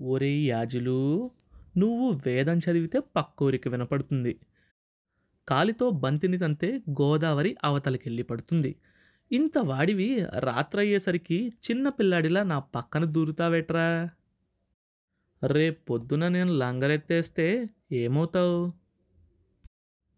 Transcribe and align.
ఒరే 0.00 0.30
యాజులు 0.30 1.30
నువ్వు 1.76 2.20
వేదం 2.26 2.58
చదివితే 2.58 3.00
పక్కోరికి 3.16 3.68
వినపడుతుంది. 3.68 4.40
కాలితో 5.48 5.90
బంతిని 5.90 6.38
తంతే 6.38 6.82
గోదావరి 6.90 7.56
అవతలకెళ్ళి 7.64 8.22
పడుతుంది. 8.22 8.76
ఇంత 9.32 9.58
వాడివి 9.58 10.26
రాత్రయ్యేసరికి 10.38 11.48
చిన్న 11.48 11.88
పిల్లాడిలా 11.88 12.42
నా 12.42 12.58
పక్కన 12.58 13.04
దూరుతావేట్రా? 13.04 14.10
రేపు 15.44 15.84
పొద్దున 15.84 16.28
నేను 16.28 16.52
లంగరెత్తేస్తే 16.52 17.68
ఏమవుతావు? 17.92 18.72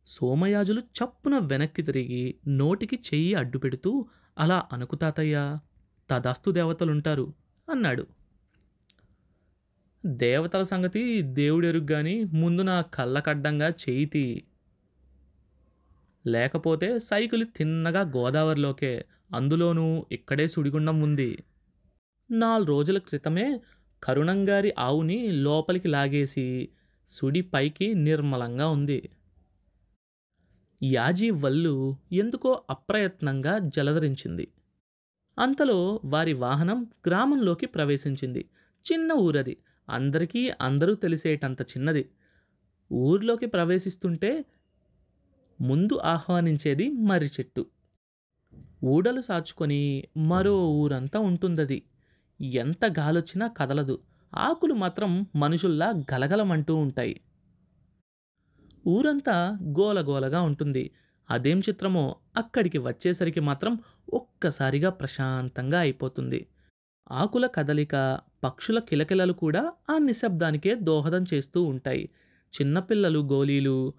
సోమయాజులు 0.07 0.81
చప్పున 0.81 1.39
వెనక్కి 1.39 1.82
తిరిగి 1.82 2.35
నోటికి 2.49 2.96
చెయ్యి 2.96 3.35
అడ్డు 3.35 3.58
పెడుతూ 3.58 4.08
అలా 4.39 4.68
అనుకుతాతయ్యా 4.72 5.61
తదాస్తు 6.11 6.50
దేవతలుంటారు 6.50 7.32
అన్నాడు. 7.71 8.19
దేవతల 10.07 10.63
సంగతి 10.63 11.22
దేవుడెరుగు 11.22 11.86
గాని 11.90 12.25
ముందు 12.25 12.63
నా 12.63 12.81
కళ్ళకడ్డంగా 12.81 13.68
చేయితి 13.68 14.45
లేకపోతే 16.27 16.99
సైకిల్ 16.99 17.46
తిన్నగా 17.57 18.00
గోదావరిలోకే 18.00 19.05
అందులోనూ 19.35 20.07
ఇక్కడే 20.13 20.49
సుడిగుండం 20.49 21.00
ఉంది. 21.00 21.44
నాలుగు 22.31 22.67
రోజుల 22.67 22.99
క్రితమే 22.99 23.61
కరుణంగారి 24.03 24.75
ఆవుని 24.79 25.32
లోపలికి 25.32 25.89
లాగేసి 25.89 26.69
సుడి 27.08 27.41
పైకి 27.41 27.94
నిర్మలంగా 27.94 28.69
ఉంది. 28.69 29.11
యాజీ 30.82 31.30
వల్లు 31.30 31.96
ఎందుకో 32.12 32.64
అప్రయత్నంగా 32.70 33.58
జలధరించింది. 33.58 34.48
అంతలో 35.39 36.00
వారి 36.05 36.33
వాహనం 36.33 36.86
గ్రామంలోకి 37.06 37.67
ప్రవేశించింది. 37.67 38.48
చిన్న 38.92 39.12
ఊరది. 39.12 39.56
అందరికీ 39.91 40.50
అందరూ 40.60 40.94
తెలిసేటంత 40.94 41.62
చిన్నది. 41.62 42.10
ఊర్లోకి 42.92 43.46
ప్రవేశిస్తుంటే 43.46 44.44
ముందు 45.60 45.98
ఆహ్వానించేది 46.05 46.92
మర్రి 46.92 47.27
చెట్టు. 47.27 47.66
ఊడలు 48.84 49.20
సాచుకొని 49.20 50.05
మరో 50.16 50.68
ఊరంతా 50.70 51.18
ఉంటుందది. 51.20 51.83
ఎంత 52.41 52.84
గాలొచ్చినా 52.98 53.48
కదలదు. 53.48 53.98
ఆకులు 54.34 54.74
మాత్రం 54.74 55.27
మనుషుల్లా 55.36 55.88
గలగలమంటూ 56.12 56.77
ఉంటాయి. 56.77 57.20
ఊరంతా 58.88 59.58
గోలగోలగా 59.62 60.41
ఉంటుంది. 60.41 60.91
అదేం 61.30 61.61
చిత్రమో 61.61 62.16
అక్కడికి 62.36 62.78
వచ్చేసరికి 62.78 63.41
మాత్రం 63.41 63.78
ఒక్కసారిగా 64.12 64.91
ప్రశాంతంగా 64.91 65.78
అయిపోతుంది. 65.80 66.46
ఆకుల 67.12 67.46
కదలిక 67.46 68.20
పక్షుల 68.44 68.78
కిలకిలలు 68.78 69.33
కూడా 69.33 69.72
ఆ 69.91 69.98
నిశ్శబ్దానికే 69.98 70.74
దోహదం 70.74 71.24
చేస్తూ 71.34 71.62
ఉంటాయి. 71.62 72.10
చిన్నపిల్లలు 72.60 73.19
గోలీలు 73.19 73.94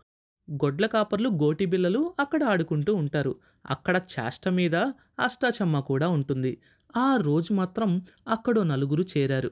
గొడ్ల 0.51 0.85
కాపర్లు 0.85 1.29
గోటి 1.29 1.65
బిల్లలు 1.65 2.13
అక్కడ 2.19 2.43
ఆడుకుంటూ 2.43 2.95
ఉంటారు. 2.95 3.35
అక్కడ 3.69 4.01
చేష్ట 4.19 4.47
మీద 4.47 4.75
అష్టాచమ్మ 5.19 5.79
కూడా 5.79 6.07
ఉంటుంది. 6.07 6.57
ఆ 6.97 7.15
రోజు 7.15 7.53
మాత్రం 7.53 8.01
అక్కడో 8.27 8.63
నలుగురు 8.63 9.03
చేరారు. 9.17 9.51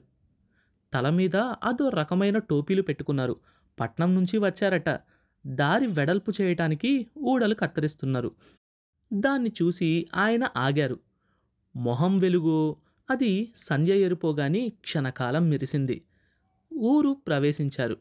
తల 0.93 1.09
మీద 1.09 1.35
అదో 1.35 1.89
రకమైన 1.89 2.37
టోపీలు 2.37 2.81
పెట్టుకున్నారు. 2.81 3.35
పట్నం 3.79 4.15
నుంచి 4.15 4.37
వచ్చారట. 4.37 4.89
దారి 5.47 5.87
వెడల్పు 5.87 6.33
చేయటానికి 6.41 7.07
ఊడలు 7.17 7.55
కత్తిరిస్తున్నారు. 7.55 8.31
దాన్ని 9.13 9.51
చూసి 9.61 10.07
ఆయన 10.15 10.47
ఆగారు. 10.57 10.99
మొహం 11.75 12.17
వెలుగు 12.17 12.75
అది 13.09 13.53
సంధ్య 13.55 13.95
ఎరుపోగాని 13.95 14.69
క్షణకాలం 14.69 15.49
మెరిసింది. 15.49 16.01
ఊరు 16.73 17.17
ప్రవేశించారు. 17.27 17.97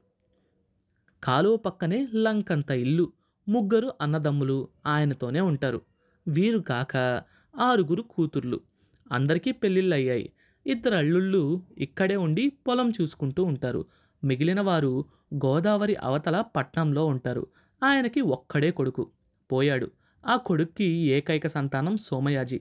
కాలువ 1.25 1.57
పక్కనే 1.57 2.09
లంకంత 2.15 2.71
ఇల్లు 2.71 3.13
ముగ్గురు 3.49 3.93
అన్నదమ్ములు 4.01 4.69
ఆయనతోనే 4.87 5.41
ఉంటారు. 5.41 5.81
వీరు 6.29 6.59
కాక 6.59 7.23
ఆరుగురు 7.59 8.03
కూతుర్లు. 8.03 8.61
అందరికీ 9.13 9.53
పెళ్ళిళ్ళు 9.53 9.95
అయ్యాయి 9.95 10.33
ఇద్దరు 10.67 10.95
అల్లుళ్ళు 10.95 11.63
ఇక్కడే 11.79 12.17
ఉండి 12.17 12.49
పొలం 12.49 12.93
చూసుకుంటూ 13.01 13.45
ఉంటారు. 13.45 13.87
మిగిలిన 14.25 14.61
వారు 14.61 15.05
గోదావరి 15.35 15.97
అవతల 15.97 16.45
పట్నంలో 16.57 17.07
ఉంటారు. 17.07 17.47
ఆయనకి 17.85 18.21
ఒక్కడే 18.21 18.71
కొడుకు. 18.71 19.11
పోయాడు. 19.53 19.91
ఆ 20.27 20.37
కొడుక్కి 20.37 20.85
ఏకైక 20.85 21.47
సంతానం 21.47 21.97
సోమయాజి. 21.97 22.61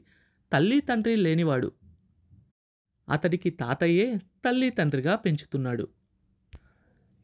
తల్లి 0.54 0.82
తండ్రి 0.82 1.16
లేనివాడు. 1.16 1.72
అతడికి 3.10 3.50
తాతయ్యే 3.50 4.20
తల్లి 4.46 4.70
తండ్రిగా 4.70 5.16
పెంచుతున్నాడు. 5.16 5.86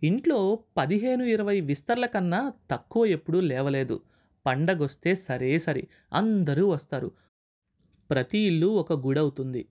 ఇంట్లో 0.02 0.60
పదిహేను 0.78 1.24
ఇరవై 1.24 1.62
విస్తర్ల 1.62 2.06
కన్నా 2.06 2.54
తక్కువ 2.72 3.06
ఎప్పుడూ 3.06 3.40
లేవలేదు. 3.40 4.02
పండగొస్తే 4.46 5.16
సరే 5.16 5.58
సరే 5.58 5.88
అందరూ 6.14 6.68
వస్తారు. 6.70 7.12
ప్రతి 8.10 8.38
ఇల్లు 8.40 8.68
ఒక 8.68 8.94
గుడవుతుంది. 8.94 9.64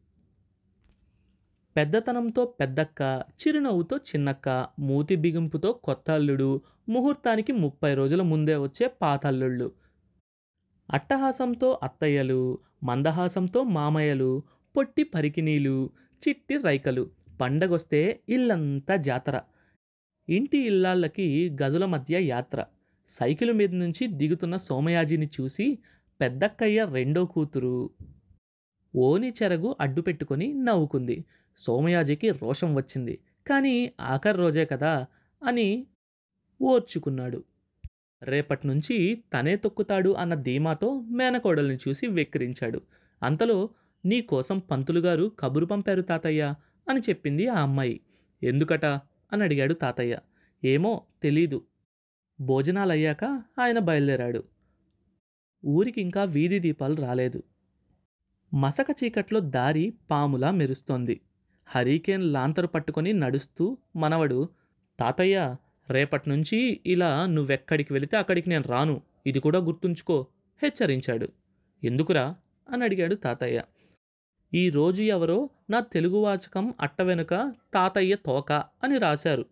పెద్దతనంతో 1.77 2.45
పెద్దక్క 2.61 3.25
చిరునవ్వుతో 3.41 3.97
చిన్నక్క 3.97 4.49
మూతి 4.79 5.17
బిగింపుతో 5.17 5.73
కొత్త 5.73 6.11
అల్లుడు 6.11 6.61
ముహూర్తానికి 6.89 7.53
ముప్పై 7.53 7.95
రోజుల 7.95 8.23
ముందే 8.23 8.57
వచ్చే 8.57 8.87
పాతల్లుళ్ళు. 9.03 9.73
అట్టహాసంతో 10.89 11.81
అత్తయ్యలు 11.83 12.59
మందహాసంతో 12.83 13.63
మామయ్యలు 13.63 14.43
పొట్టి 14.77 15.03
పరికినీలు 15.03 15.91
చిట్టి 16.23 16.57
రైకలు 16.57 17.11
పండగొస్తే 17.41 18.21
ఇల్లంతా 18.29 18.97
జాతర. 18.97 19.41
ఇంటి 20.29 20.59
ఇల్లాళ్ళకి 20.59 21.57
గదుల 21.63 21.85
మధ్య 21.85 22.21
యాత్ర. 22.27 22.65
సైకిల్ 23.09 23.53
మీద 23.53 23.75
నుంచి 23.75 24.07
దిగుతున్న 24.07 24.57
సోమయాజిని 24.57 25.31
చూసి 25.41 25.79
పెద్దక్కయ్య 26.21 26.87
రెండో 26.93 27.25
కూతురు. 27.25 27.91
ఓని 28.97 29.33
చెరగు 29.43 29.77
అడ్డు 29.81 30.01
పెట్టుకొని 30.01 30.55
నవ్వుకుంది. 30.55 31.25
సోమయాజికి 31.57 32.31
రోషం 32.31 32.75
వచ్చింది. 32.75 33.19
కానీ 33.47 33.93
ఆఖరి 34.01 34.39
రోజే 34.39 34.65
కదా 34.65 35.07
అని 35.43 35.87
ఓర్చుకున్నాడు. 36.63 37.45
రేపటి 38.23 38.67
నుంచి 38.67 39.25
తనే 39.35 39.57
తొక్కుతాడు 39.57 40.11
అన్న 40.11 40.35
ధీమాతో 40.35 41.01
మేనకోడల్ని 41.01 41.79
చూసి 41.89 42.07
వెక్కిరించాడు. 42.07 42.81
అంతలో 43.23 43.69
నీకోసం 44.05 44.59
పంతులుగారు 44.59 45.33
కబురు 45.41 45.67
పంపారు 45.67 46.03
తాతయ్య 46.03 46.55
అని 46.89 47.01
చెప్పింది 47.01 47.49
ఆ 47.49 47.63
అమ్మాయి. 47.63 48.01
ఎందుకట? 48.43 48.85
అని 49.33 49.43
అడిగాడు 49.43 49.75
తాతయ్య. 49.75 50.19
ఏమో 50.65 51.03
తెలీదు. 51.23 51.65
భోజనాలయ్యాక 52.41 53.25
ఆయన 53.59 53.79
బయలుదేరాడు. 53.79 54.45
ఊరికి 55.67 56.01
ఇంకా 56.01 56.25
వీధి 56.25 56.59
దీపాలు 56.59 56.95
రాలేదు. 56.95 57.43
మసక 58.55 58.87
చీకట్లో 59.05 59.41
దారి 59.41 59.93
పాములా 60.11 60.51
మెరుస్తోంది. 60.51 61.21
హరికేన్ 61.67 62.33
లాంతరు 62.33 62.67
పట్టుకొని 62.67 63.13
నడుస్తూ 63.13 63.79
మనవడు 63.97 64.49
తాతయ్య 65.01 65.57
రేపటి 65.91 66.31
నుంచి 66.31 66.81
ఇలా 66.87 67.27
నువ్వెక్కడికి 67.27 67.93
వెళితే 67.93 68.17
అక్కడికి 68.17 68.49
నేను 68.49 68.65
రాను. 68.69 69.03
ఇది 69.27 69.41
కూడా 69.41 69.59
గుర్తుంచుకో 69.59 70.27
హెచ్చరించాడు. 70.63 71.29
ఎందుకురా? 71.85 72.37
అని 72.69 72.85
అడిగాడు 72.85 73.15
తాతయ్య. 73.15 73.63
ఈ 74.55 74.71
రోజు 74.71 75.03
ఎవరో 75.03 75.51
నా 75.71 75.81
తెలుగు 75.81 76.17
వాచకం 76.17 76.75
అట్ట 76.81 77.03
వెనుక 77.03 77.55
తాతయ్య 77.75 78.17
తోక 78.17 78.53
అని 78.53 78.99
రాశారు. 78.99 79.47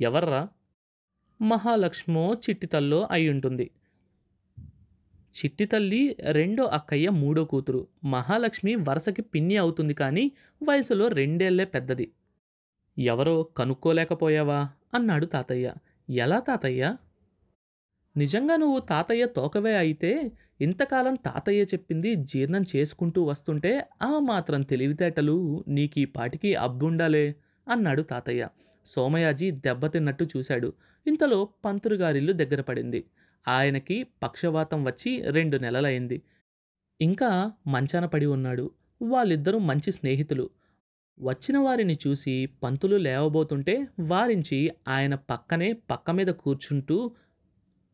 ఎవర్రా? 0.00 0.48
మహాలక్ష్మో 1.42 2.34
చిట్టితల్లో 2.34 3.08
అయి 3.10 3.28
ఉంటుంది 3.28 3.70
చిట్టి 5.34 5.64
తల్లి 5.64 6.16
రెండో 6.32 6.64
అక్కయ్య 6.64 7.10
మూడో 7.10 7.44
కూతురు. 7.44 7.86
మహాలక్ష్మి 8.04 8.74
వరుసకి 8.74 9.22
పిన్ని 9.22 9.56
అవుతుంది 9.56 9.94
కానీ 9.94 10.32
వయసులో 10.62 11.08
రెండేళ్ళే 11.08 11.64
పెద్దది. 11.64 12.12
ఎవరో 12.98 13.42
కనుక్కోలేకపోయావా? 13.42 14.70
అన్నాడు 14.94 15.26
తాతయ్య. 15.26 15.74
ఎలా 16.10 16.40
తాతయ్య? 16.40 16.96
నిజంగా 18.16 18.56
నువ్వు 18.56 18.80
తాతయ్య 18.80 19.26
తోకవే 19.26 19.76
అయితే 19.76 20.32
ఇంతకాలం 20.60 21.14
తాతయ్య 21.14 21.62
చెప్పింది 21.62 22.14
జీర్ణం 22.14 22.64
చేసుకుంటూ 22.76 23.22
వస్తుంటే 23.22 23.82
ఆ 24.02 24.18
మాత్రం 24.18 24.62
తెలివితేటలు 24.62 25.64
నీకీ 25.68 26.04
పాటికి 26.04 26.54
అబ్బుండాలే 26.54 27.34
అన్నాడు 27.68 28.02
తాతయ్య. 28.02 28.48
సోమయాజీ 28.86 29.50
దెబ్బతిన్నట్టు 29.50 30.28
చూశాడు. 30.36 30.72
ఇంతలో 31.06 31.48
పంతులు 31.64 31.94
గారిల్లు 31.94 32.32
దగ్గర 32.32 32.60
పడింది. 32.60 33.04
ఆయనకి 33.48 34.06
పక్షవాతం 34.22 34.84
వచ్చి 34.84 35.22
రెండు 35.30 35.56
నెలలైంది 35.56 36.22
ఇంకా 37.00 37.52
మంచాన 37.66 38.06
పడి 38.06 38.26
ఉన్నాడు. 38.26 38.70
వాళ్ళిద్దరూ 39.02 39.58
మంచి 39.58 39.92
స్నేహితులు. 39.92 40.50
వచ్చిన 41.20 41.58
వారిని 41.58 41.98
చూసి 42.06 42.46
పంతులు 42.62 42.96
లేవబోతుంటే 42.96 43.86
వారించి 44.00 44.70
ఆయన 44.88 45.14
పక్కనే 45.14 45.72
పక్క 45.90 46.10
మీద 46.10 46.26
కూర్చుంటూ 46.26 47.10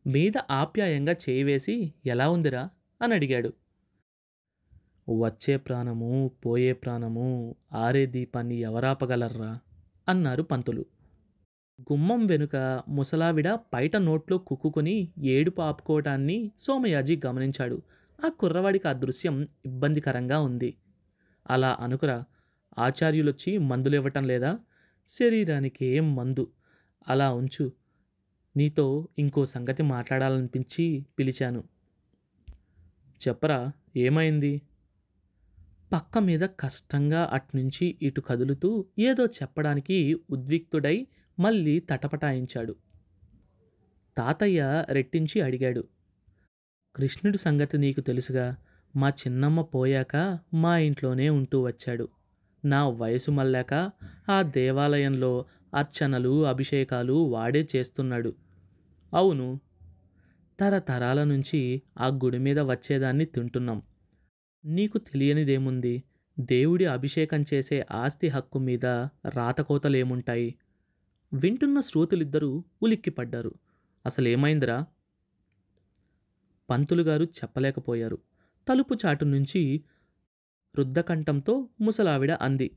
మీద 0.06 0.32
ఆప్యాయంగా 0.50 1.12
చేయివేసి 1.12 1.94
ఎలా 2.06 2.30
ఉందిరా? 2.30 2.70
అని 3.02 3.14
అడిగాడు. 3.14 3.52
వచ్చే 5.18 5.56
ప్రాణము 5.56 6.30
పోయే 6.46 6.72
ప్రాణము 6.72 7.54
ఆరే 7.72 8.06
దీపాన్ని 8.06 8.54
ఎవరాపగలర్రా? 8.54 9.58
అన్నారు 10.08 10.42
పంతులు. 10.42 10.84
గుమ్మం 11.80 12.24
వెనుక 12.24 12.82
ముసలావిడ 12.88 13.54
బయట 13.54 13.96
నోట్లో 13.96 14.38
కుక్కుకొని 14.38 15.08
ఏడుపు 15.18 15.62
ఆపుకోవటాన్ని 15.62 16.52
సోమయాజీ 16.58 17.20
గమనించాడు. 17.26 17.82
ఆ 18.24 18.28
కుర్రవాడికి 18.28 18.88
ఆ 18.88 18.92
దృశ్యం 18.92 19.48
ఇబ్బందికరంగా 19.66 20.40
ఉంది. 20.40 20.76
అలా 21.46 21.76
అనుకురా. 21.80 22.24
ఆచార్యులొచ్చి 22.78 23.58
మందులు 23.58 23.94
ఇవ్వటం 23.94 24.24
లేదా? 24.24 24.58
శరీరానికి 25.08 25.86
ఏం 25.86 26.16
మందు. 26.16 26.50
అలా 27.08 27.32
ఉంచు. 27.32 27.85
నీతో 28.56 29.08
ఇంకో 29.18 29.44
సంగతి 29.44 29.82
మాట్లాడాలనిపించి 29.82 31.06
పిలిచాను. 31.18 31.64
చెప్పరా 33.28 33.72
ఏమైంది? 33.96 34.62
పక్క 35.92 36.18
మీద 36.18 36.40
కష్టంగా 36.40 37.30
అట్నుంచి 37.32 37.96
ఇటు 38.02 38.20
కదులుతూ 38.20 38.84
ఏదో 38.98 39.26
చెప్పడానికి 39.26 40.14
ఉద్విక్తుడై 40.30 41.06
మళ్ళీ 41.40 41.80
తటపటాయించాడు. 41.80 42.76
తాతయ్య 44.16 44.84
రెట్టించి 44.90 45.40
అడిగాడు. 45.40 45.84
కృష్ణుడి 46.96 47.38
సంగతి 47.38 47.78
నీకు 47.78 48.00
తెలుసుగా? 48.00 48.56
మా 48.96 49.08
చిన్నమ్మ 49.08 49.62
పోయాక 49.62 50.38
మా 50.54 50.78
ఇంట్లోనే 50.78 51.30
ఉంటూ 51.30 51.60
వచ్చాడు. 51.60 52.08
నా 52.64 52.88
వయసు 52.88 53.30
మళ్ళాక 53.30 53.90
ఆ 54.30 54.42
దేవాలయంలో 54.42 55.44
అర్చనలు 55.74 56.46
అభిషేకాలు 56.46 57.12
వాడే 57.12 57.68
చేస్తున్నాడు. 57.76 58.45
అవును. 59.16 59.60
తరతరాల 60.60 61.24
నుంచి 61.24 61.82
ఆ 61.98 62.06
గుడి 62.06 62.38
మీద 62.38 62.58
వచ్చేదాన్ని 62.58 63.24
తింటున్నాం. 63.24 63.82
నీకు 64.64 64.98
తెలియనిదేముంది? 64.98 66.02
దేవుడి 66.40 66.84
అభిషేకం 66.84 67.44
చేసే 67.54 67.86
ఆస్తి 67.90 68.28
హక్కు 68.28 68.58
మీద 68.58 68.86
రాతకోతలేముంటాయి? 69.28 70.54
వింటున్న 71.32 71.80
శ్రోతులిద్దరూ 71.80 72.64
ఉలిక్కిపడ్డారు. 72.82 73.54
అసలేమైందిరా? 74.06 74.86
పంతులుగారు 76.70 77.24
చెప్పలేకపోయారు. 77.24 78.18
తలుపు 78.68 78.94
చాటు 78.94 79.24
నుంచి 79.24 79.84
రుద్దకంఠంతో 80.76 81.68
ముసలావిడ 81.80 82.32
అంది. 82.32 82.70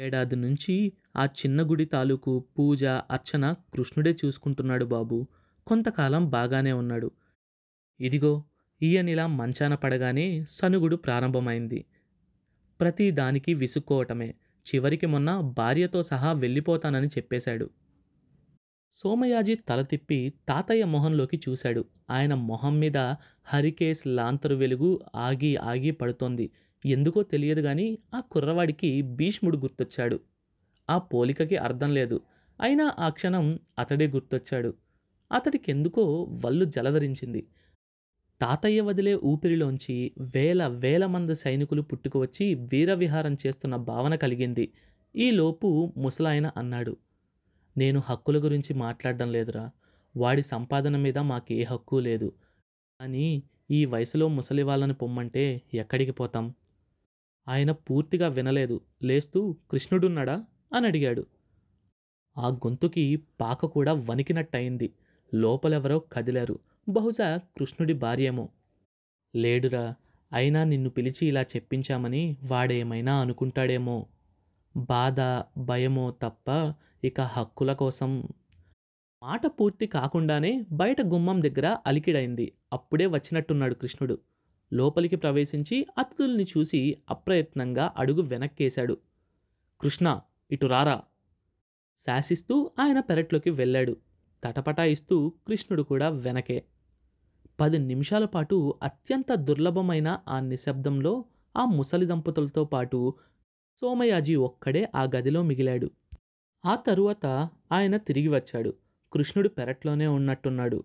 ఏడాది 0.00 0.36
నుంచి 0.36 0.92
ఆ 1.16 1.24
చిన్న 1.24 1.70
గుడి 1.70 1.84
తాలూకు 1.84 2.44
పూజ 2.58 2.84
అర్చన 2.84 3.52
కృష్ణుడే 3.52 4.16
చూసుకుంటున్నాడు 4.24 4.84
బాబు. 4.84 5.26
కొంతకాలం 5.66 6.30
బాగానే 6.30 6.72
ఉన్నాడు. 6.72 7.10
ఇదిగో 8.00 8.44
ఈయనిలా 8.82 9.26
మంచాన 9.26 9.74
పడగానే 9.74 10.44
సనుగుడు 10.48 10.96
ప్రారంభమైంది. 10.96 11.84
ప్రతి 12.80 13.10
దానికి 13.10 13.54
విసుక్కోవటమే. 13.54 14.34
చివరికి 14.74 15.06
మొన్న 15.06 15.40
భార్యతో 15.40 16.02
సహా 16.02 16.32
వెళ్ళిపోతానని 16.32 17.06
చెప్పేశాడు. 17.06 17.70
సోమయాజీ 18.94 19.54
తల 19.54 19.82
తిప్పి 19.82 20.32
తాతయ్య 20.48 20.84
మొహంలోకి 20.84 21.40
చూశాడు. 21.48 21.84
ఆయన 22.10 22.34
మొహం 22.34 22.78
మీద 22.78 22.96
హరికేస్ 23.44 24.06
లాంతరు 24.06 24.54
వెలుగు 24.54 25.00
ఆగి 25.14 25.56
ఆగి 25.56 25.90
పడుతోంది. 25.90 26.50
ఎందుకో 26.86 27.22
తెలియదు 27.22 27.60
గాని 27.60 27.98
ఆ 28.14 28.20
కుర్రవాడికి 28.20 29.02
భీష్ముడు 29.02 29.56
గుర్తొచ్చాడు. 29.56 30.20
ఆ 30.90 30.98
పోలికకి 30.98 31.56
అర్థం 31.56 31.94
లేదు. 31.94 32.20
అయినా 32.60 32.92
ఆ 32.98 33.08
క్షణం 33.08 33.58
అతడే 33.78 34.06
గుర్తొచ్చాడు. 34.06 34.74
అతడికెందుకో 35.34 36.22
వల్లు 36.44 36.64
జలధరించింది. 36.64 37.46
తాతయ్య 38.40 38.80
వదిలే 38.80 39.14
ఊపిరిలోంచి 39.14 40.12
వేల 40.20 40.66
వేల 40.66 41.06
మంది 41.06 41.34
సైనికులు 41.34 41.82
పుట్టుకువచ్చి 41.82 42.54
వీరవిహారం 42.54 43.36
చేస్తున్న 43.46 43.76
భావన 43.76 44.14
కలిగింది. 44.14 44.72
ఈలోపు 45.16 45.92
ముసలాయన 45.96 46.50
అన్నాడు 46.56 46.96
నేను 47.76 48.02
హక్కుల 48.04 48.44
గురించి 48.44 48.74
మాట్లాడడం 48.74 49.32
లేదురా. 49.32 49.70
వాడి 50.16 50.42
సంపాదన 50.42 50.96
మీద 50.96 51.18
మాకే 51.18 51.62
హక్కు 51.62 51.96
లేదు. 51.96 52.32
అని 53.00 53.42
ఈ 53.70 53.84
వయసులో 53.84 54.28
ముసలి 54.28 54.62
వాళ్ళని 54.62 54.94
పొమ్మంటే 54.94 55.62
ఎక్కడికి 55.74 56.10
పోతాం? 56.10 56.54
ఆయన 57.48 57.72
పూర్తిగా 57.72 58.28
వినలేదు. 58.28 58.80
లేస్తూ 59.02 59.56
కృష్ణుడున్నాడా? 59.70 60.44
అని 60.74 60.86
అడిగాడు. 60.86 61.26
ఆ 62.38 62.48
గొంతుకి 62.48 63.16
పాక 63.40 63.66
కూడా 63.66 63.92
వణికినట్టయింది. 63.92 64.92
లోపలెవరో 65.34 65.98
కదిలారు. 65.98 66.58
బహుశా 66.88 67.36
కృష్ణుడి 67.36 67.92
భార్యేమో. 67.92 68.48
లేడురా 69.36 69.94
అయినా 70.32 70.64
నిన్ను 70.64 70.90
పిలిచి 70.90 71.26
ఇలా 71.26 71.42
చెప్పించామని 71.42 72.36
వాడేమైనా 72.44 73.20
అనుకుంటాడేమో. 73.20 74.06
బాధ 74.76 75.20
భయమో 75.58 76.10
తప్ప 76.10 76.74
ఇక 77.04 77.20
హక్కుల 77.20 77.72
కోసం. 77.72 78.22
మాట 79.22 79.46
పూర్తి 79.46 79.86
కాకుండానే 79.86 80.64
బయట 80.72 81.00
గుమ్మం 81.00 81.42
దగ్గర 81.42 81.76
అలికిడైంది. 81.86 82.52
అప్పుడే 82.72 83.06
వచ్చినట్టున్నాడు 83.06 83.74
కృష్ణుడు. 83.74 84.18
లోపలికి 84.72 85.16
ప్రవేశించి 85.16 85.86
అతిథుల్ని 85.98 86.44
చూసి 86.44 86.98
అప్రయత్నంగా 87.10 87.92
అడుగు 87.96 88.22
వెనక్కేశాడు. 88.22 88.98
కృష్ణ 89.80 90.20
ఇటు 90.50 90.66
రారా. 90.66 91.02
శాసిస్తూ 91.98 92.70
ఆయన 92.80 93.00
పెరట్లోకి 93.00 93.50
వెళ్ళాడు. 93.50 93.96
తటపటాయిస్తూ 94.44 95.32
కృష్ణుడు 95.48 95.82
కూడా 95.82 96.08
వెనకే. 96.08 96.64
పది 97.60 97.78
నిమిషాల 97.78 98.24
పాటు 98.24 98.74
అత్యంత 98.82 99.34
దుర్లభమైన 99.34 100.20
ఆ 100.28 100.40
నిశ్శబ్దంలో 100.40 101.24
ఆ 101.56 101.64
ముసలి 101.64 102.06
దంపతులతో 102.06 102.64
పాటు 102.64 103.14
సోమయాజీ 103.80 104.34
ఒక్కడే 104.34 104.88
ఆ 104.94 105.02
గదిలో 105.16 105.42
మిగిలాడు. 105.42 105.90
ఆ 106.64 106.74
తరువాత 106.74 107.26
ఆయన 107.72 107.96
తిరిగి 107.96 108.28
వచ్చాడు. 108.28 108.74
కృష్ణుడు 109.12 109.48
పెరట్లోనే 109.48 110.06
ఉన్నట్టున్నాడు. 110.06 110.84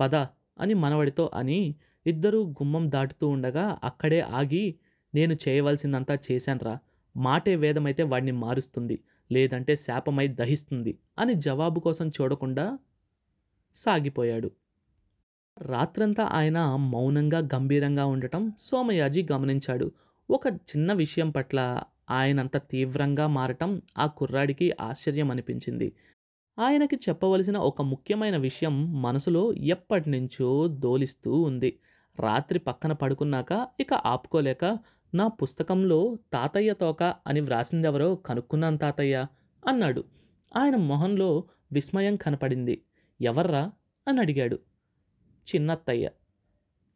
పద 0.00 0.14
అని 0.58 0.74
మనవడితో 0.74 1.30
అని 1.34 1.74
ఇద్దరూ 2.06 2.44
గుమ్మం 2.44 2.90
దాటుతూ 2.90 3.28
ఉండగా 3.28 3.78
అక్కడే 3.84 4.20
ఆగి 4.20 4.74
నేను 5.14 5.36
చేయవలసిందంతా 5.48 6.18
చేశాన్రా. 6.32 6.78
మాటే 7.16 7.56
వేదమైతే 7.56 8.02
వాడిని 8.02 8.32
మారుస్తుంది. 8.32 9.00
లేదంటే 9.32 9.76
శాపమై 9.76 10.26
దహిస్తుంది 10.40 10.92
అని 11.18 11.34
జవాబు 11.34 11.80
కోసం 11.80 12.06
చూడకుండా 12.08 12.66
సాగిపోయాడు. 13.74 14.50
రాత్రంతా 15.58 16.24
ఆయన 16.32 16.58
మౌనంగా 16.92 17.40
గంభీరంగా 17.54 18.04
ఉండటం 18.06 18.42
సోమయాజీ 18.58 19.22
గమనించాడు. 19.32 19.86
ఒక 20.28 20.46
చిన్న 20.70 20.92
విషయం 20.92 21.30
పట్ల 21.30 21.58
ఆయనంత 22.10 22.56
తీవ్రంగా 22.70 23.26
మారటం 23.26 23.70
ఆ 23.98 24.06
కుర్రాడికి 24.06 24.66
ఆశ్చర్యం 24.80 25.30
అనిపించింది. 25.30 25.88
ఆయనకి 26.58 26.96
చెప్పవలసిన 27.08 27.58
ఒక 27.70 27.82
ముఖ్యమైన 27.82 28.36
విషయం 28.36 28.74
మనసులో 29.02 29.42
ఎప్పటినుంచో 29.66 30.48
దోలిస్తూ 30.78 31.32
ఉంది. 31.42 31.70
రాత్రి 32.20 32.58
పక్కన 32.58 32.92
పడుకున్నాక 32.92 33.52
ఇక 33.80 33.94
ఆపుకోలేక 33.94 34.64
నా 35.14 35.26
పుస్తకంలో 35.28 36.18
తాతయ్య 36.32 36.74
తోక 36.74 37.02
అని 37.02 37.40
వ్రాసిందెవరో 37.40 38.14
కనుక్కున్నాను 38.14 38.78
తాతయ్య 38.78 39.26
అన్నాడు. 39.68 40.04
ఆయన 40.56 40.76
మొహంలో 40.76 41.44
విస్మయం 41.72 42.16
కనపడింది. 42.16 42.82
ఎవర్రా? 43.20 43.72
అని 44.08 44.20
అడిగాడు. 44.20 44.58
చిన్నత్తయ్య. 45.54 46.10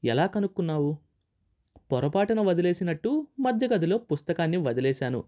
ఎలా 0.05 0.27
కనుక్కున్నావు? 0.27 0.99
పొరపాటున 1.93 2.41
వదిలేసినట్టు 2.41 3.27
మధ్య 3.41 3.69
గదిలో 3.69 3.99
పుస్తకాన్ని 3.99 4.57
వదిలేశాను. 4.57 5.25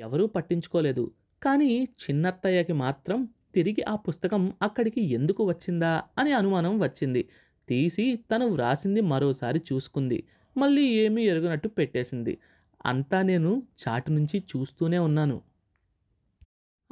ఎవరూ 0.00 0.26
పట్టించుకోలేదు. 0.26 1.12
కానీ 1.42 1.82
చిన్నత్తయ్యకి 1.82 2.72
మాత్రం 2.72 3.28
తిరిగి 3.54 3.82
ఆ 3.82 3.94
పుస్తకం 3.94 4.52
అక్కడికి 4.62 5.00
ఎందుకు 5.10 5.44
వచ్చిందా 5.44 6.02
అని 6.18 6.32
అనుమానం 6.32 6.80
వచ్చింది. 6.82 7.28
తీసి 7.68 8.16
తను 8.16 8.46
వ్రాసింది 8.46 9.00
మరోసారి 9.00 9.62
చూసుకుంది. 9.72 10.26
మళ్ళీ 10.56 10.82
ఏమీ 10.82 11.22
ఎరగనట్టు 11.22 11.68
పెట్టేసింది. 11.68 12.38
అంతా 12.86 13.22
నేను 13.22 13.62
చాటు 13.88 14.10
నుంచి 14.10 14.40
చూస్తూనే 14.40 14.98
ఉన్నాను. 14.98 15.42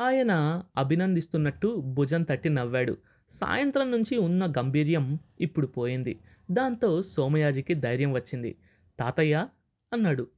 ఆయన 0.01 0.63
అభినందిస్తున్నట్టు 0.77 1.81
భుజం 1.81 2.23
తట్టి 2.23 2.49
నవ్వాడు. 2.49 2.97
సాయంత్రం 3.31 3.91
నుంచి 3.91 4.17
ఉన్న 4.19 4.53
గంభీర్యం 4.59 5.19
ఇప్పుడు 5.41 5.67
పోయింది. 5.67 6.21
దాంతో 6.51 7.03
సోమయాజికి 7.03 7.75
ధైర్యం 7.75 8.13
వచ్చింది. 8.13 8.57
తాతయ్య 8.99 9.49
అన్నాడు. 9.93 10.29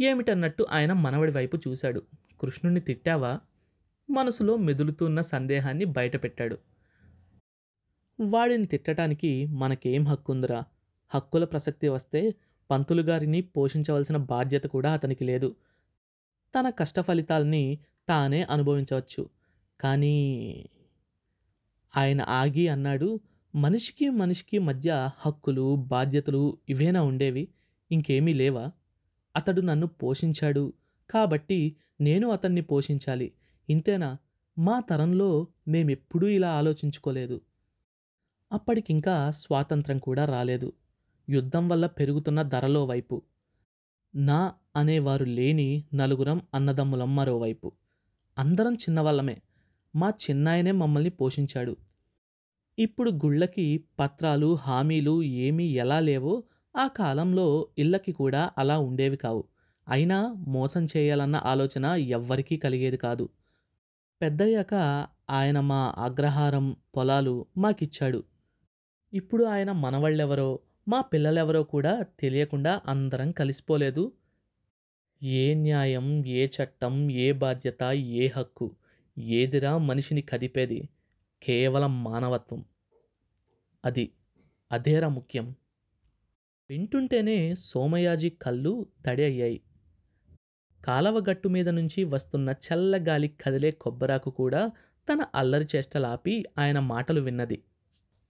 ఏమిటన్నట్టు 0.00 0.66
ఆయన 0.70 0.92
మనవడి 0.92 1.32
వైపు 1.32 1.56
చూశాడు. 1.56 2.02
కృష్ణుణ్ణి 2.40 2.80
తిట్టావా? 2.80 3.40
మనసులో 4.10 4.56
మెదులుతున్న 4.56 5.20
సందేహాన్ని 5.20 5.84
బయటపెట్టాడు. 5.84 6.58
వాడిని 8.20 8.64
తిట్టడానికి 8.64 9.46
మనకేం 9.46 10.04
హక్కుందిరా? 10.04 10.64
హక్కుల 11.08 11.44
ప్రసక్తి 11.44 11.88
వస్తే 11.88 12.34
పంతులు 12.70 13.02
గారిని 13.02 13.40
పోషించవలసిన 13.40 14.16
బాధ్యత 14.16 14.62
కూడా 14.62 14.92
అతనికి 14.92 15.24
లేదు. 15.24 15.56
తన 16.58 16.70
కష్ట 16.70 17.00
ఫలితాల్ని 17.00 17.78
తానే 18.08 18.42
అనుభవించవచ్చు. 18.42 19.28
కానీ 19.80 20.16
ఆయన 21.96 22.22
ఆగి 22.22 22.68
అన్నాడు 22.68 23.20
మనిషికి 23.54 24.10
మనిషికి 24.10 24.58
మధ్య 24.58 25.10
హక్కులు 25.18 25.76
బాధ్యతలు 25.76 26.58
ఇవేనా 26.68 27.02
ఉండేవి? 27.02 27.48
ఇంకేమీ 27.92 28.32
లేవా? 28.32 28.70
అతడు 29.36 29.60
నన్ను 29.60 29.86
పోషించాడు. 29.86 30.72
కాబట్టి 31.10 31.76
నేను 32.00 32.30
అతన్ని 32.30 32.60
పోషించాలి. 32.60 33.32
ఇంతేనా? 33.70 34.16
మా 34.58 34.80
తరంలో 34.80 35.46
మేమెప్పుడూ 35.68 36.26
ఇలా 36.26 36.52
ఆలోచించుకోలేదు. 36.52 37.40
అప్పటికింకా 38.52 39.30
స్వాతంత్రం 39.30 39.98
కూడా 39.98 40.24
రాలేదు. 40.24 40.72
యుద్ధం 41.28 41.68
వల్ల 41.68 41.86
పెరుగుతున్న 41.86 42.42
ధరలో 42.42 42.84
వైపు. 42.84 43.22
నా 44.14 44.54
అనేవారు 44.76 45.24
లేని 45.24 45.84
నలుగురం 45.94 46.42
అన్నదమ్ములం 46.54 47.16
మరోవైపు 47.16 47.72
అందరం 48.38 48.74
చిన్నవాళ్ళమే. 48.74 49.42
మా 49.96 50.08
చిన్నాయనే 50.08 50.72
మమ్మల్ని 50.72 51.10
పోషించాడు. 51.10 51.76
ఇప్పుడు 52.78 53.10
గుళ్ళకి 53.10 53.84
పత్రాలు 53.98 54.54
హామీలు 54.54 55.22
ఏమీ 55.22 55.64
ఎలా 55.64 56.00
లేవో 56.00 56.42
ఆ 56.76 56.86
కాలంలో 56.86 57.68
ఇళ్ళకి 57.78 58.12
కూడా 58.12 58.50
అలా 58.58 58.78
ఉండేవి 58.78 59.16
కావు. 59.16 59.44
అయినా 59.88 60.32
మోసం 60.32 60.86
చేయాలన్న 60.96 61.36
ఆలోచన 61.44 61.84
ఎవ్వరికీ 61.84 62.56
కలిగేది 62.56 62.96
కాదు. 62.96 63.28
పెద్దయ్యాక 64.22 65.06
ఆయన 65.30 65.60
మా 65.60 65.94
అగ్రహారం 65.98 66.76
పొలాలు 66.96 67.46
మాకిచ్చాడు. 67.56 68.24
ఇప్పుడు 69.14 69.44
ఆయన 69.44 69.72
మనవాళ్ళెవరో 69.72 70.58
మా 70.88 71.00
పిల్లలెవరో 71.00 71.62
కూడా 71.62 72.02
తెలియకుండా 72.20 72.82
అందరం 72.86 73.32
కలిసిపోలేదు. 73.32 74.12
ఏ 75.22 75.54
న్యాయం 75.54 76.26
ఏ 76.26 76.46
చట్టం 76.46 77.10
ఏ 77.10 77.32
బాధ్యత 77.32 77.82
ఏ 77.92 78.28
హక్కు 78.28 78.76
ఏదిరా 79.18 79.78
మనిషిని 79.78 80.22
కదిపేది? 80.22 80.88
కేవలం 81.42 82.04
మానవత్వం. 82.04 82.64
అది 83.84 84.12
అదేరా 84.72 85.08
ముఖ్యం. 85.08 85.54
వింటుంటేనే 86.70 87.54
సోమయాజి 87.54 88.30
కళ్ళు 88.30 88.86
తడి 89.06 89.24
అయ్యాయి. 89.24 89.60
కాలవ 90.84 91.24
గట్టు 91.30 91.48
మీద 91.48 91.68
నుంచి 91.68 92.04
వస్తున్న 92.04 92.50
చల్లగాలి 92.50 93.28
కదిలే 93.28 93.70
కొబ్బరాకు 93.70 94.30
కూడా 94.30 94.70
తన 95.12 95.24
అల్లరి 95.34 95.66
చేష్టలాపి 95.76 96.44
ఆయన 96.58 96.78
మాటలు 96.78 97.20
విన్నది. 97.20 97.62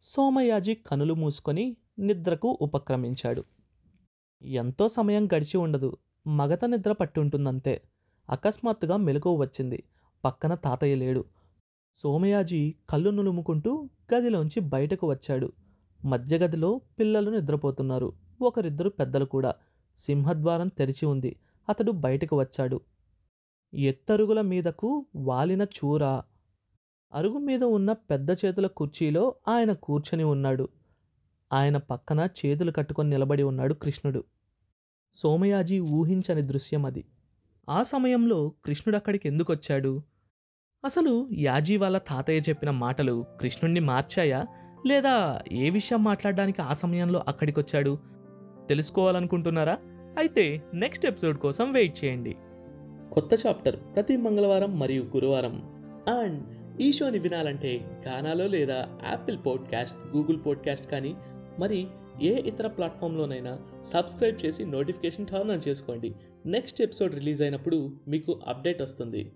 సోమయాజి 0.02 0.74
కనులు 0.74 1.14
మూసుకొని 1.14 1.76
నిద్రకు 1.98 2.58
ఉపక్రమించాడు. 2.60 3.44
ఎంతో 4.42 4.88
సమయం 4.88 5.26
గడిచి 5.26 5.56
ఉండదు. 5.56 5.96
మగత 6.26 6.64
నిద్ర 6.64 6.92
పట్టుంటుందంతే. 6.92 7.82
అకస్మాత్తుగా 8.30 8.96
మెలకువ 8.96 9.36
వచ్చింది. 9.36 9.82
పక్కన 10.24 10.54
తాతయ్య 10.54 10.94
లేడు. 10.94 11.24
సోమయాజీ 11.96 12.74
కళ్ళు 12.90 13.10
నులుముకుంటూ 13.10 13.88
గదిలోంచి 14.14 14.60
బయటకు 14.60 15.06
వచ్చాడు. 15.06 15.52
మధ్య 16.04 16.38
గదిలో 16.38 16.80
పిల్లలు 16.98 17.30
నిద్రపోతున్నారు. 17.30 18.12
ఒకరిద్దరు 18.42 18.88
పెద్దలు 18.88 19.24
కూడా. 19.24 19.54
సింహద్వారం 19.96 20.68
తెరిచి 20.68 21.06
ఉంది. 21.06 21.36
అతడు 21.68 21.90
బయటకు 21.90 22.38
వచ్చాడు. 22.38 22.80
ఎత్తరుగుల 23.74 24.40
మీదకు 24.40 25.06
వాలిన 25.16 25.62
చూర. 25.62 26.04
అరుగు 27.14 27.38
మీద 27.38 27.64
ఉన్న 27.64 27.92
పెద్ద 27.92 28.30
చేతుల 28.30 28.66
కుర్చీలో 28.66 29.34
ఆయన 29.48 29.72
కూర్చొని 29.72 30.24
ఉన్నాడు. 30.24 30.68
ఆయన 31.52 31.76
పక్కన 31.76 32.28
చేతులు 32.46 32.70
కట్టుకొని 32.70 33.10
నిలబడి 33.10 33.42
ఉన్నాడు 33.42 33.74
కృష్ణుడు. 33.74 34.24
సోమయాజీ 35.14 35.78
ఊహించని 35.80 36.42
దృశ్యం 36.42 36.86
అది. 36.86 37.04
ఆ 37.68 37.82
సమయంలో 37.82 38.48
కృష్ణుడు 38.48 38.96
అక్కడికి 38.96 39.28
ఎందుకు 39.28 39.52
వచ్చాడు 39.52 40.02
అసలు 40.84 41.28
యాజీ 41.32 41.76
వాళ్ళ 41.76 41.98
తాతయ్య 41.98 42.40
చెప్పిన 42.40 42.70
మాటలు 42.70 43.24
కృష్ణుణ్ణి 43.40 43.80
మార్చాయా? 43.80 44.46
లేదా 44.86 45.42
ఏ 45.52 45.70
విషయం 45.70 46.04
మాట్లాడడానికి 46.04 46.62
ఆ 46.62 46.72
సమయంలో 46.72 47.24
అక్కడికి 47.28 47.60
వచ్చాడు 47.60 47.98
తెలుసుకోవాలనుకుంటున్నారా? 48.68 49.78
అయితే 50.18 50.62
నెక్స్ట్ 50.74 51.06
ఎపిసోడ్ 51.06 51.38
కోసం 51.38 51.72
వెయిట్ 51.72 52.04
చేయండి. 52.04 52.36
కొత్త 53.12 53.46
చాప్టర్ 53.46 53.76
ప్రతి 53.76 54.16
మంగళవారం 54.16 54.78
మరియు 54.78 55.02
గురువారం. 55.02 55.76
అండ్ 56.22 56.56
ఈ 56.80 56.92
షోని 56.92 57.18
వినాలంటే 57.18 58.02
గానాలో 58.06 58.46
లేదా 58.46 58.88
యాపిల్ 59.10 59.38
పాడ్కాస్ట్ 59.46 60.16
గూగుల్ 60.16 60.38
పాడ్కాస్ట్ 60.46 60.90
కానీ 60.90 61.14
మరి 61.58 61.86
ఏ 62.22 62.32
ఇతర 62.40 62.66
ప్లాట్ఫామ్లోనైనా 62.66 63.58
సబ్స్క్రైబ్ 63.84 64.46
చేసి 64.46 64.64
నోటిఫికేషన్ 64.64 65.26
టర్న్ 65.26 65.50
ఆన్ 65.50 65.68
చేసుకోండి. 65.68 66.14
నెక్స్ట్ 66.46 66.82
ఎపిసోడ్ 66.82 67.14
రిలీజ్ 67.14 67.42
అయినప్పుడు 67.42 68.00
మీకు 68.08 68.40
అప్డేట్ 68.46 68.82
వస్తుంది. 68.82 69.32